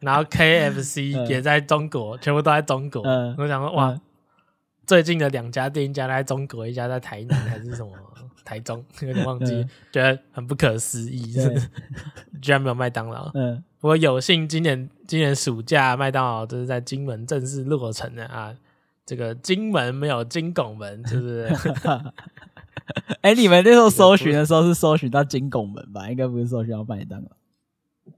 [0.00, 3.02] 然后 KFC 也在中国，嗯、全部都在中国。
[3.02, 4.00] 嗯、我想说，哇，嗯、
[4.84, 7.92] 最近的两家店一家在中国，一家在台南还是什么
[8.44, 11.70] 台中，有点忘记，嗯、觉得很不可思议，嗯、
[12.42, 13.30] 居然没有麦当劳。
[13.34, 18.52] 嗯，不过有幸今年今年暑假麦当劳就是在金门正式落成的啊。
[19.12, 21.54] 这个金门没有金拱门， 是不是？
[23.20, 26.08] 哎，你们那时候搜寻的时候是搜寻到金拱门吧？
[26.08, 27.28] 应该不是搜寻到麦当劳。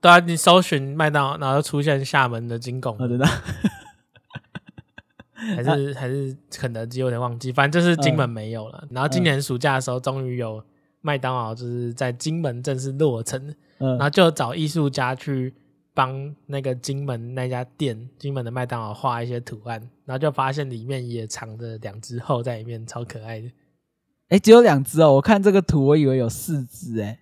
[0.00, 3.26] 对啊，你搜寻麦当劳，然后出现厦门的金拱门，真的？
[5.34, 7.00] 还是还是肯德基？
[7.00, 8.86] 有点忘记，反正就是金门没有了。
[8.92, 10.62] 然后今年暑假的时候，终于有
[11.00, 15.52] 麦当劳，就是在金门正式落成，然后就找艺术家去。
[15.94, 23.46] 帮那个金门那家店，金门的麦当劳画一些图案，然后就发现里面也藏着两只后在里面，超可爱的。
[24.28, 27.20] 哎、欸，只有两只哦，我看这个图，我以为有四只哎。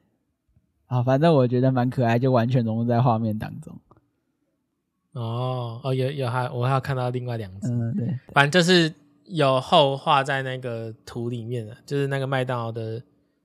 [0.87, 3.79] 啊，反正我觉得蛮可爱，就完全融入在画面当中。
[5.13, 8.93] 哦哦，有有还我还有看到另外两只，嗯对，对，反正就是
[9.27, 13.03] 有后画在那个图里面的，就是那个麦当劳的。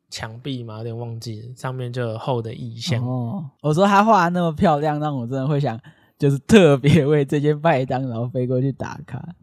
[0.10, 3.06] 墙壁嘛，有点忘记了，上面就有厚的意象。
[3.06, 5.80] 哦，我说他画的那么漂亮，让我真的会想，
[6.18, 9.36] 就是特别为这间麦当劳飞过去打卡，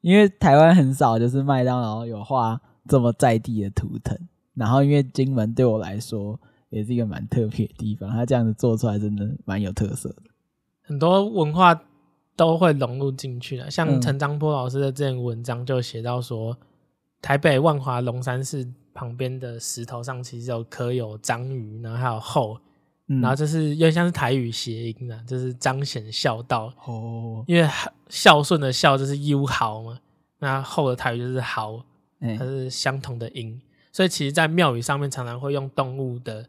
[0.00, 4.18] 因为台湾很少就是麦当劳有画这么在地的图腾。
[4.54, 10.22] 然后，因为金门对我来说也是一个蛮特别的地方，他这样子做出来真的蛮有特色的。
[10.82, 11.80] 很多文化
[12.36, 16.54] 都会融入进去的，像陈章波老师的这篇文章就写到说，
[17.22, 18.70] 台北万华龙山寺。
[18.94, 22.60] 旁边的石头上其实有刻有章鱼，然后还有后，
[23.06, 27.42] 嗯、然后就是有点像是台语谐音啊，就是彰显孝道哦。
[27.46, 27.66] 因为
[28.10, 29.98] 孝顺的孝就是优豪嘛，
[30.40, 31.82] 那后的台语就是豪，
[32.20, 36.46] 它是相同的音，欸、所以其实，在庙宇上面常常会用动物的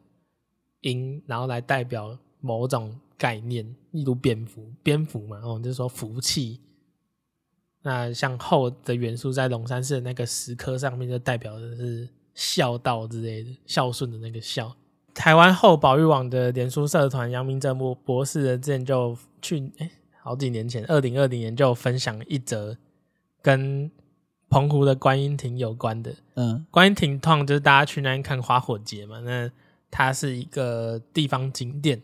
[0.81, 6.59] 音，然后来代表某种概念，例如蝙蝠，蝙蝠嘛，哦，就是说福气。
[7.83, 12.09] 那像后的元素在龙山寺的那个石刻上面，就代表的是。
[12.35, 14.75] 孝道之类的，孝顺的那个孝。
[15.13, 22.75] 台湾后保育网的脸书社团杨明正博博士的之前就去，哎、欸，好几年前，二零二零年就分享一则
[23.39, 23.91] 跟
[24.49, 26.15] 澎湖的观音亭有关的。
[26.33, 29.51] 嗯，观音亭通常就是大家去那边看花火节嘛，那
[29.91, 32.01] 它是一个地方景点，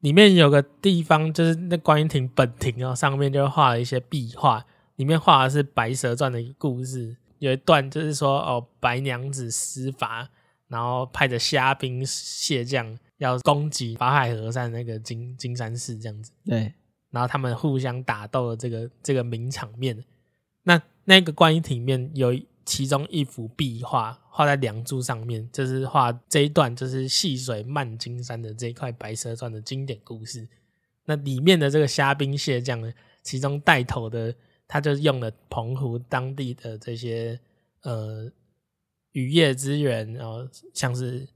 [0.00, 4.64] 里面有个地方就是那观音亭本亭哦，上面就画了一些壁画，
[4.96, 7.16] 里面画的是《白蛇传》的一个故事。
[7.38, 10.26] 有一段就是说，哦，白娘子施法，
[10.68, 16.32] 然后派着虾兵蟹将要攻击法海和尚那个金金山寺这样子。
[16.46, 16.72] 对，
[17.10, 20.02] 然后他们互相打斗的这个这个名场面。
[20.62, 30.48] 那那个观音亭面有其中一幅壁画，画在梁柱上面，就是画这一段就是细水漫金山的这一块白蛇传的经典故事。
[31.04, 32.90] 那里面的这个虾兵蟹将呢，
[33.22, 34.34] 其中带头的。
[34.68, 37.38] 他就用了澎湖当地的这些
[37.82, 38.30] 呃
[39.12, 41.26] 渔业资源，然后像是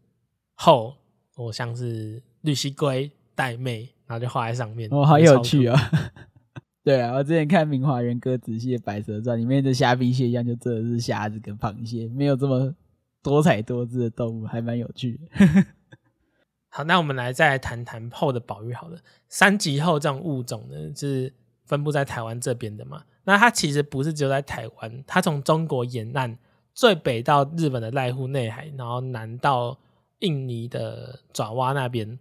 [0.54, 0.94] 后，
[1.36, 4.88] 我像是绿蜥龟、带妹，然后就画在上面。
[4.92, 5.78] 哦，好有趣啊！
[6.82, 12.74] 对啊，我之前看明华园歌仔戏的《白蛇传》里面的虾兵蟹将，就真的是虾子跟螃蟹，没有这么
[13.22, 15.66] 多彩多姿的动物，还蛮有趣的。
[16.70, 18.98] 好，那我们来再来谈谈后的保育好了。
[19.28, 21.32] 三级后这种物种呢，是
[21.70, 23.04] 分布在台湾这边的嘛？
[23.22, 26.36] 那它其实不是只有在台湾，它从中国沿岸
[26.74, 29.78] 最北到日本的濑户内海，然后南到
[30.18, 32.18] 印尼的爪哇那边。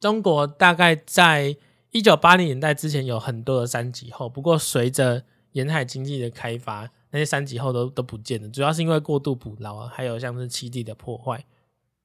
[0.00, 1.56] 中国大概在
[1.92, 5.22] 一九八零年代之前有很多的三级后，不过随着
[5.52, 11.44] 沿海经济的开发，那些三级后都都不见了，主要是因为过度捕捞啊，还有像是栖地的破坏。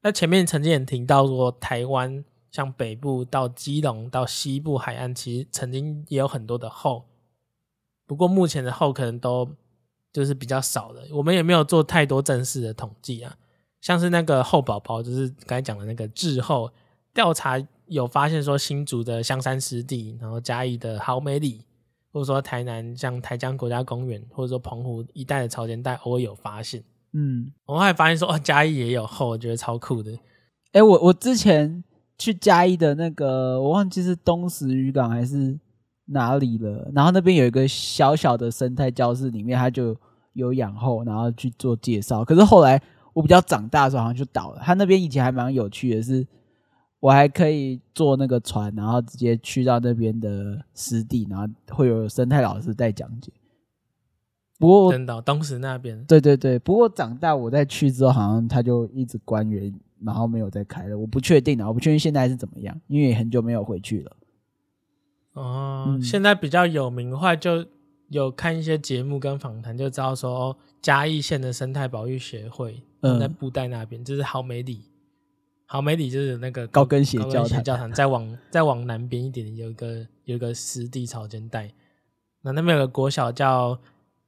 [0.02, 2.24] 那前面曾经也提到说，台湾
[2.56, 7.03] 像北部到基隆到西部海岸，其实曾经也有很多的后，
[8.08, 9.45] 不过目前的后可能都
[10.14, 13.36] 就是比较少的，我们也没有做太多正式的统计啊。
[13.82, 16.72] 像是那个后宝宝，就是刚才讲的那个滞后
[17.14, 21.66] 调查，有发现说新竹的香山湿地，然后嘉义的好美里，
[22.14, 26.82] 或者说台南像台江国家公园，或者说澎湖一带的潮间带，偶尔有发现。
[27.12, 30.14] 嗯，我还发现说哦，嘉义也有后，我觉得超酷的。
[30.72, 31.84] 哎、欸，我我之前
[32.18, 35.57] 去嘉义的那个，我忘记是东石渔港还是
[36.05, 36.89] 哪里了。
[36.93, 39.95] 然后那边有一个小小的生态教室，里面他就
[40.34, 42.24] 有养后，然后去做介绍。
[42.24, 42.82] 可是后来
[43.13, 44.61] 我比较长大的时候，好像就倒了。
[44.63, 46.28] 他那边以前还蛮有趣的是，是
[46.99, 51.45] 我还可以坐那个船，然后直接去到那边的湿地，然后
[51.76, 53.32] 会有生态老师在讲解。
[54.57, 56.57] 不过真的、哦，当时那边对对对。
[56.57, 59.74] 不过长大我再去之后，好像他就一直关园，
[60.04, 60.98] 然后没有再开了。
[60.98, 64.18] 我不确定啊，我不确定现在是怎么样，因为很久没有回去了。
[65.34, 67.66] 哦，嗯、现在比较有名的话，就
[68.10, 72.82] 有看一些节目跟访谈，就知道说嘉义县的生态保育协会
[73.20, 74.84] 在布袋那边，嗯、就是好美里。
[75.66, 81.72] 好美里就是那个高跟鞋教堂，教堂再往 再往南边一点，有一个有一个湿地草间带，
[82.41, 83.80] 那那边有个国小叫。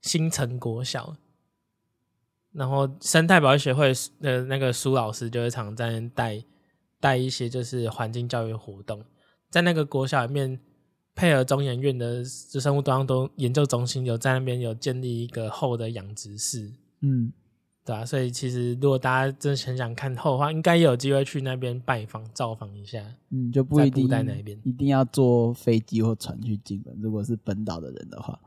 [0.03, 1.15] 新城国小，
[2.57, 6.43] 然后生态保育协会的那个苏老师就会常在那带
[6.99, 8.99] 带一些就是环境教育活动，
[9.51, 10.59] 在那个国小里面，
[11.13, 17.31] 配合中研院的生物多样多研究中心有在那边有建立一个后的养殖室，嗯，
[17.85, 28.39] 对啊，所以其实如果大家真的很想看后的话，应该也有机会去那边拜访造访一下，嗯，就不一定在那边一定要坐飞机或船去金门，如果是本岛的人的话。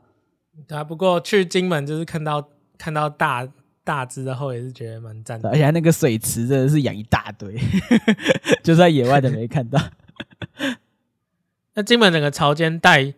[0.67, 2.45] 对啊，不过去金门就是看到
[2.77, 3.49] 看到大
[3.91, 5.49] 大只的后，也是觉得蛮赞的。
[5.49, 7.59] 而且那个水池真的是养一大堆，
[8.63, 9.77] 就在野外的没看到。
[11.75, 13.13] 那金门整个潮间带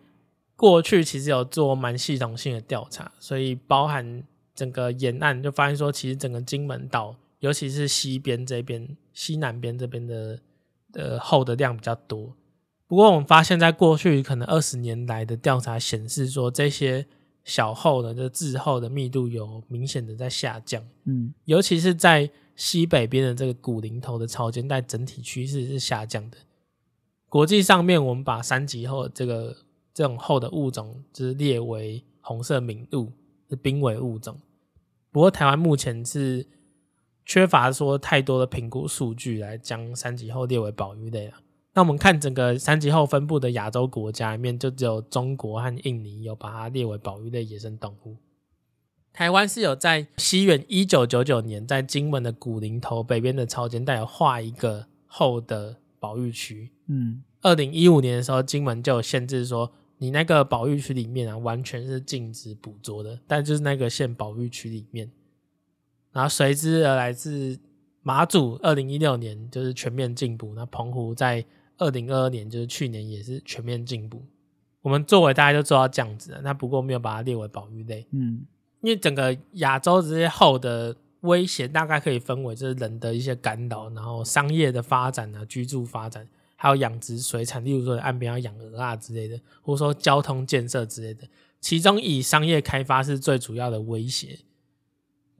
[0.56, 10.40] 过去其实有做蛮系统性的调查，所以包含整个沿岸就发现说，其实整个金门岛，尤其是西边这边、西南边这边的
[10.90, 12.34] 的后的量比较多。
[12.88, 17.06] 不过我们发现，在过去可能二十年来的调查显示说，这些。
[17.44, 26.38] 小后的这滞后的密度有明显的在下降，嗯，尤其是在西北边的这个古林头的潮间带，整体趋势是下降的。
[27.28, 29.56] 国际上面，我们把三级后这个
[29.92, 33.12] 这种后的物种，就是列为红色名录，
[33.50, 34.40] 是濒危物种。
[35.10, 36.46] 不过台湾目前是
[37.26, 41.40] 缺乏说太多的评估数据来将三级后列为保育类啊。
[41.74, 48.16] 那我们看整个三级后分布的亚洲国家里面，就只有中国和印尼有把它列为保育类野生动物。
[49.12, 56.70] 台湾是有在西元一九九九年，在金门的古林头北边的潮间带有划一个后的保育区。
[56.86, 65.10] 嗯，二零一五年的时候，金门就有限制说，你那个保育区里面啊，完全是禁止捕捉的，但就是那个县保育区里面。
[66.12, 67.58] 然后随之而来自
[68.02, 70.54] 马祖，二零一六年就是全面禁捕。
[70.54, 71.44] 那澎湖在
[71.78, 74.22] 二零二二年就是去年也是全面进步，
[74.82, 78.44] 我们作为大家就做到这样子了，那不过没有把它列为保育类，嗯，
[78.80, 91.26] 因为整个亚洲这些后的威胁大概可以分为就是人的一些干扰，然后商业的发展啊，居住发展，还有养殖水产，例如说岸边要养鹅啊之类的，或者说交通建设之类的，
[91.60, 94.38] 其中以商业开发是最主要的威胁。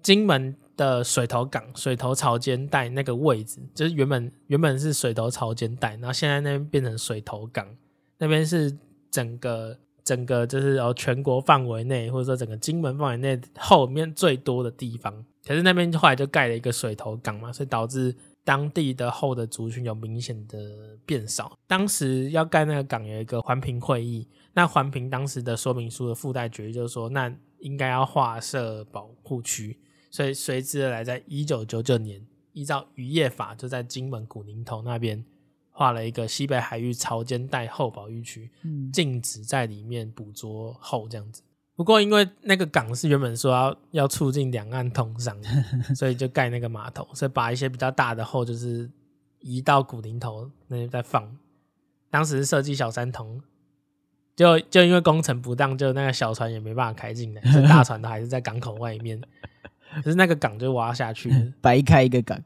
[0.03, 7.67] 金门的水头港、水头潮间带那个位置，就是原本原本是水头潮间带，然后现在那边变成水头港，
[8.19, 8.77] 那边是
[9.11, 15.25] 整个整个就是哦全国范围内，或者说整个金门范围内后面最多的地方。
[15.47, 20.59] 可是那边后来就盖了一个水头港嘛，所以导致当地的后的族群有明显的
[21.05, 21.57] 变少。
[21.67, 29.79] 当时要盖那个港有一个环评会议，那环评当时的说明书的附带决议就是说，那应该要划设保护区。
[30.15, 35.25] 所以随之而来，在一九九九年，依照渔业法，就在金门古林头那边
[35.73, 38.49] 划了一个西北海域潮间带后保育区，
[38.93, 41.43] 禁止在里面捕捉后这样子。
[41.75, 45.37] 不过因为那个港是原本说要要促进两岸通商，
[45.97, 48.89] 所以就盖那个码头，所以把一些比较大的后就是
[49.41, 51.37] 移到古宁头那边再放。
[52.09, 53.43] 当时是设计小三通，
[54.37, 59.21] 就就因为工程不当，就那个小船也没办法开进来，大船都还是在港口外面。
[60.03, 61.31] 可是那个港就挖下去，
[61.61, 62.41] 白开一个港。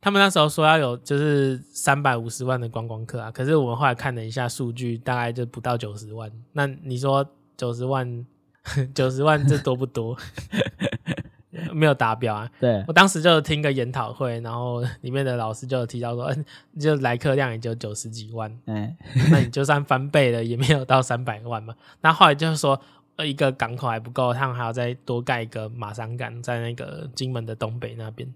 [0.00, 6.30] 他们那时候说要有就是三百五十万的观光客啊，可是我们后来看了一下数据，大概就不到九十万。
[6.52, 8.26] 那你说九十万，
[8.94, 10.14] 九十万这多不多？
[11.72, 12.50] 没有达标啊。
[12.60, 16.44] 对，我当时就听个研讨会，然后里面的老师就有提到说，嗯，
[16.78, 18.94] 就来客量也就九十几万，嗯，
[19.30, 21.74] 那你就算翻倍了，也没有到三百万嘛。
[22.02, 22.78] 那后来就是说，
[23.16, 28.32] 呃，一个港口还不够，他们还要再多盖一个马山港，在那个金门的东北那边。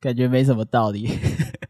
[0.00, 1.10] 感觉没什么道理。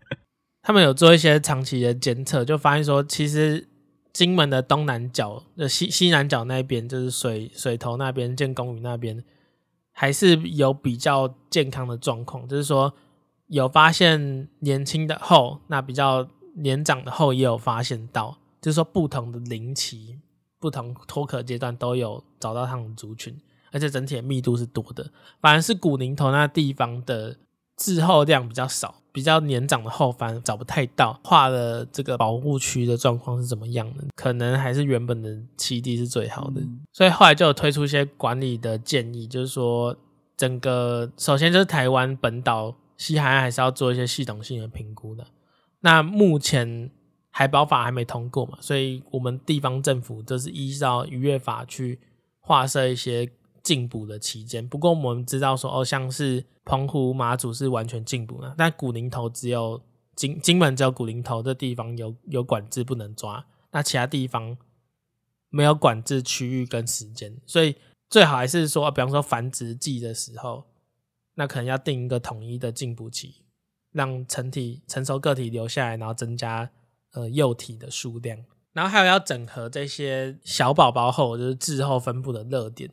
[0.63, 3.67] 他们有做一些长期的监测，就发现说，其实
[4.13, 9.25] 金门的东南角、呃西西南角那边，就是水水头那边、建功屿那边，
[9.93, 12.47] 还是有比较健康的状况。
[12.47, 12.93] 就是说，
[13.47, 20.19] 有发现年轻的后，那比较年长的后也有发现到，就是说不同的龄期、
[20.59, 23.37] 不同脱壳阶段都有找到它们的族群，
[23.73, 25.11] 而且整体的密度是多的。
[25.41, 27.37] 反而是古宁头那地方的。
[27.81, 31.17] 滞后量比较少，比较年长的后反而找不太到。
[31.23, 34.03] 画的这个保护区的状况是怎么样的？
[34.17, 36.61] 可能还是原本的栖地是最好的。
[36.61, 39.97] 嗯、所以后来就有推出一些管理的建议，就是说，
[40.37, 45.25] 整个首先就是台湾本岛西海岸还是要做一些系统性的评估的。
[45.79, 46.91] 那目前
[47.31, 51.99] 海保法还没通过嘛，所以我们地方政府就是依照渔业法去
[52.41, 53.31] 划设一些。
[53.61, 59.83] 禁捕的期间，不过我们知道说，哦，像是澎湖、马祖是完全禁捕的，但古宁头只有
[60.17, 64.57] 金金门只有古宁头这地方有有管制，不能抓，那其他地方
[65.51, 67.77] 没有管制区域跟时间，所以
[68.09, 70.65] 最好还是说，比方说繁殖季的时候，
[71.35, 73.45] 那可能要定一个统一的禁捕期，
[73.93, 76.71] 让成体成熟个体留下来，然后增加
[77.13, 78.39] 呃幼体的数量，
[78.73, 82.91] 然后还有要整合这些小宝宝后就是滞后分布的热点。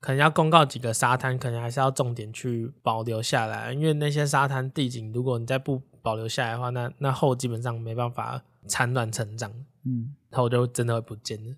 [0.00, 9.52] 可能要公告几个沙滩，可能还是要重点去保留下来，因为那些沙滩地景，如果你再不保留下来的话，那那后基本上没办法产卵成长，
[9.84, 11.54] 嗯，后就真的会不见了。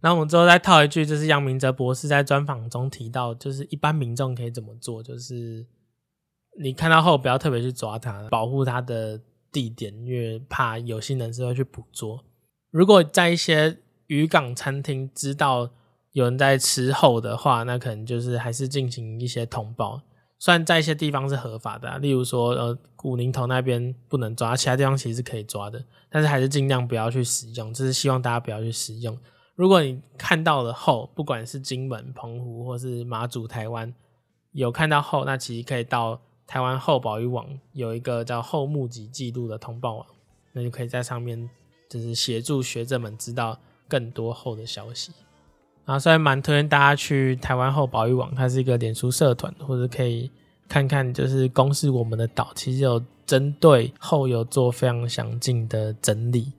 [0.00, 5.66] 然后我们最后再套一句，就是杨明哲博士在专访中提到，就是一般民众可以怎么做，就是
[6.60, 9.20] 你看到后不要特别去抓它，保护它的
[9.52, 12.24] 地点，因为怕有心人士会去捕捉。
[12.70, 15.70] 如果在一些渔港餐厅知道。
[16.14, 19.98] 有人在吃后的话，那可能就是还是进行一些通报。
[20.38, 29.18] 虽然在一些地方是合法的，例如说呃古宁头那边不能抓，其他地方其实是可以抓的，但是还是尽量不要去使用，就是希望大家不要去使用。
[29.54, 33.90] 如果你看到了后，不管是金门、澎湖或是马祖、台湾
[34.50, 40.06] 有看到后，那其实可以到台湾后保育网有一个叫后目击记录的通报网，
[40.52, 41.48] 那就可以在上面
[41.88, 45.12] 就是协助学者们知道更多后的消息。
[45.84, 50.30] 然后，所以蛮推荐大家去台湾后保育网，它是一个脸书社团，或者可以
[50.68, 56.52] 看看，就是公示我们的岛，其实有针对后有做非常详尽的整理。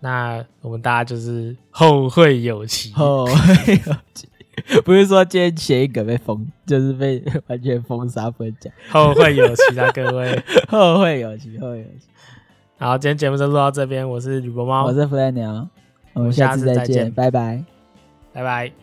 [0.00, 4.28] 那我们大家就是后会有期，后会有期，
[4.84, 12.08] 不是说今天前一个被封，就是被完全封杀不讲，后会有期啊，各位， 后会有期，后会有期。
[12.78, 15.68] 好，今天节目就录到这边，我是吕波猫，我是弗莱鸟，
[16.14, 17.64] 我们下次再见，拜拜。
[18.32, 18.81] 拜拜。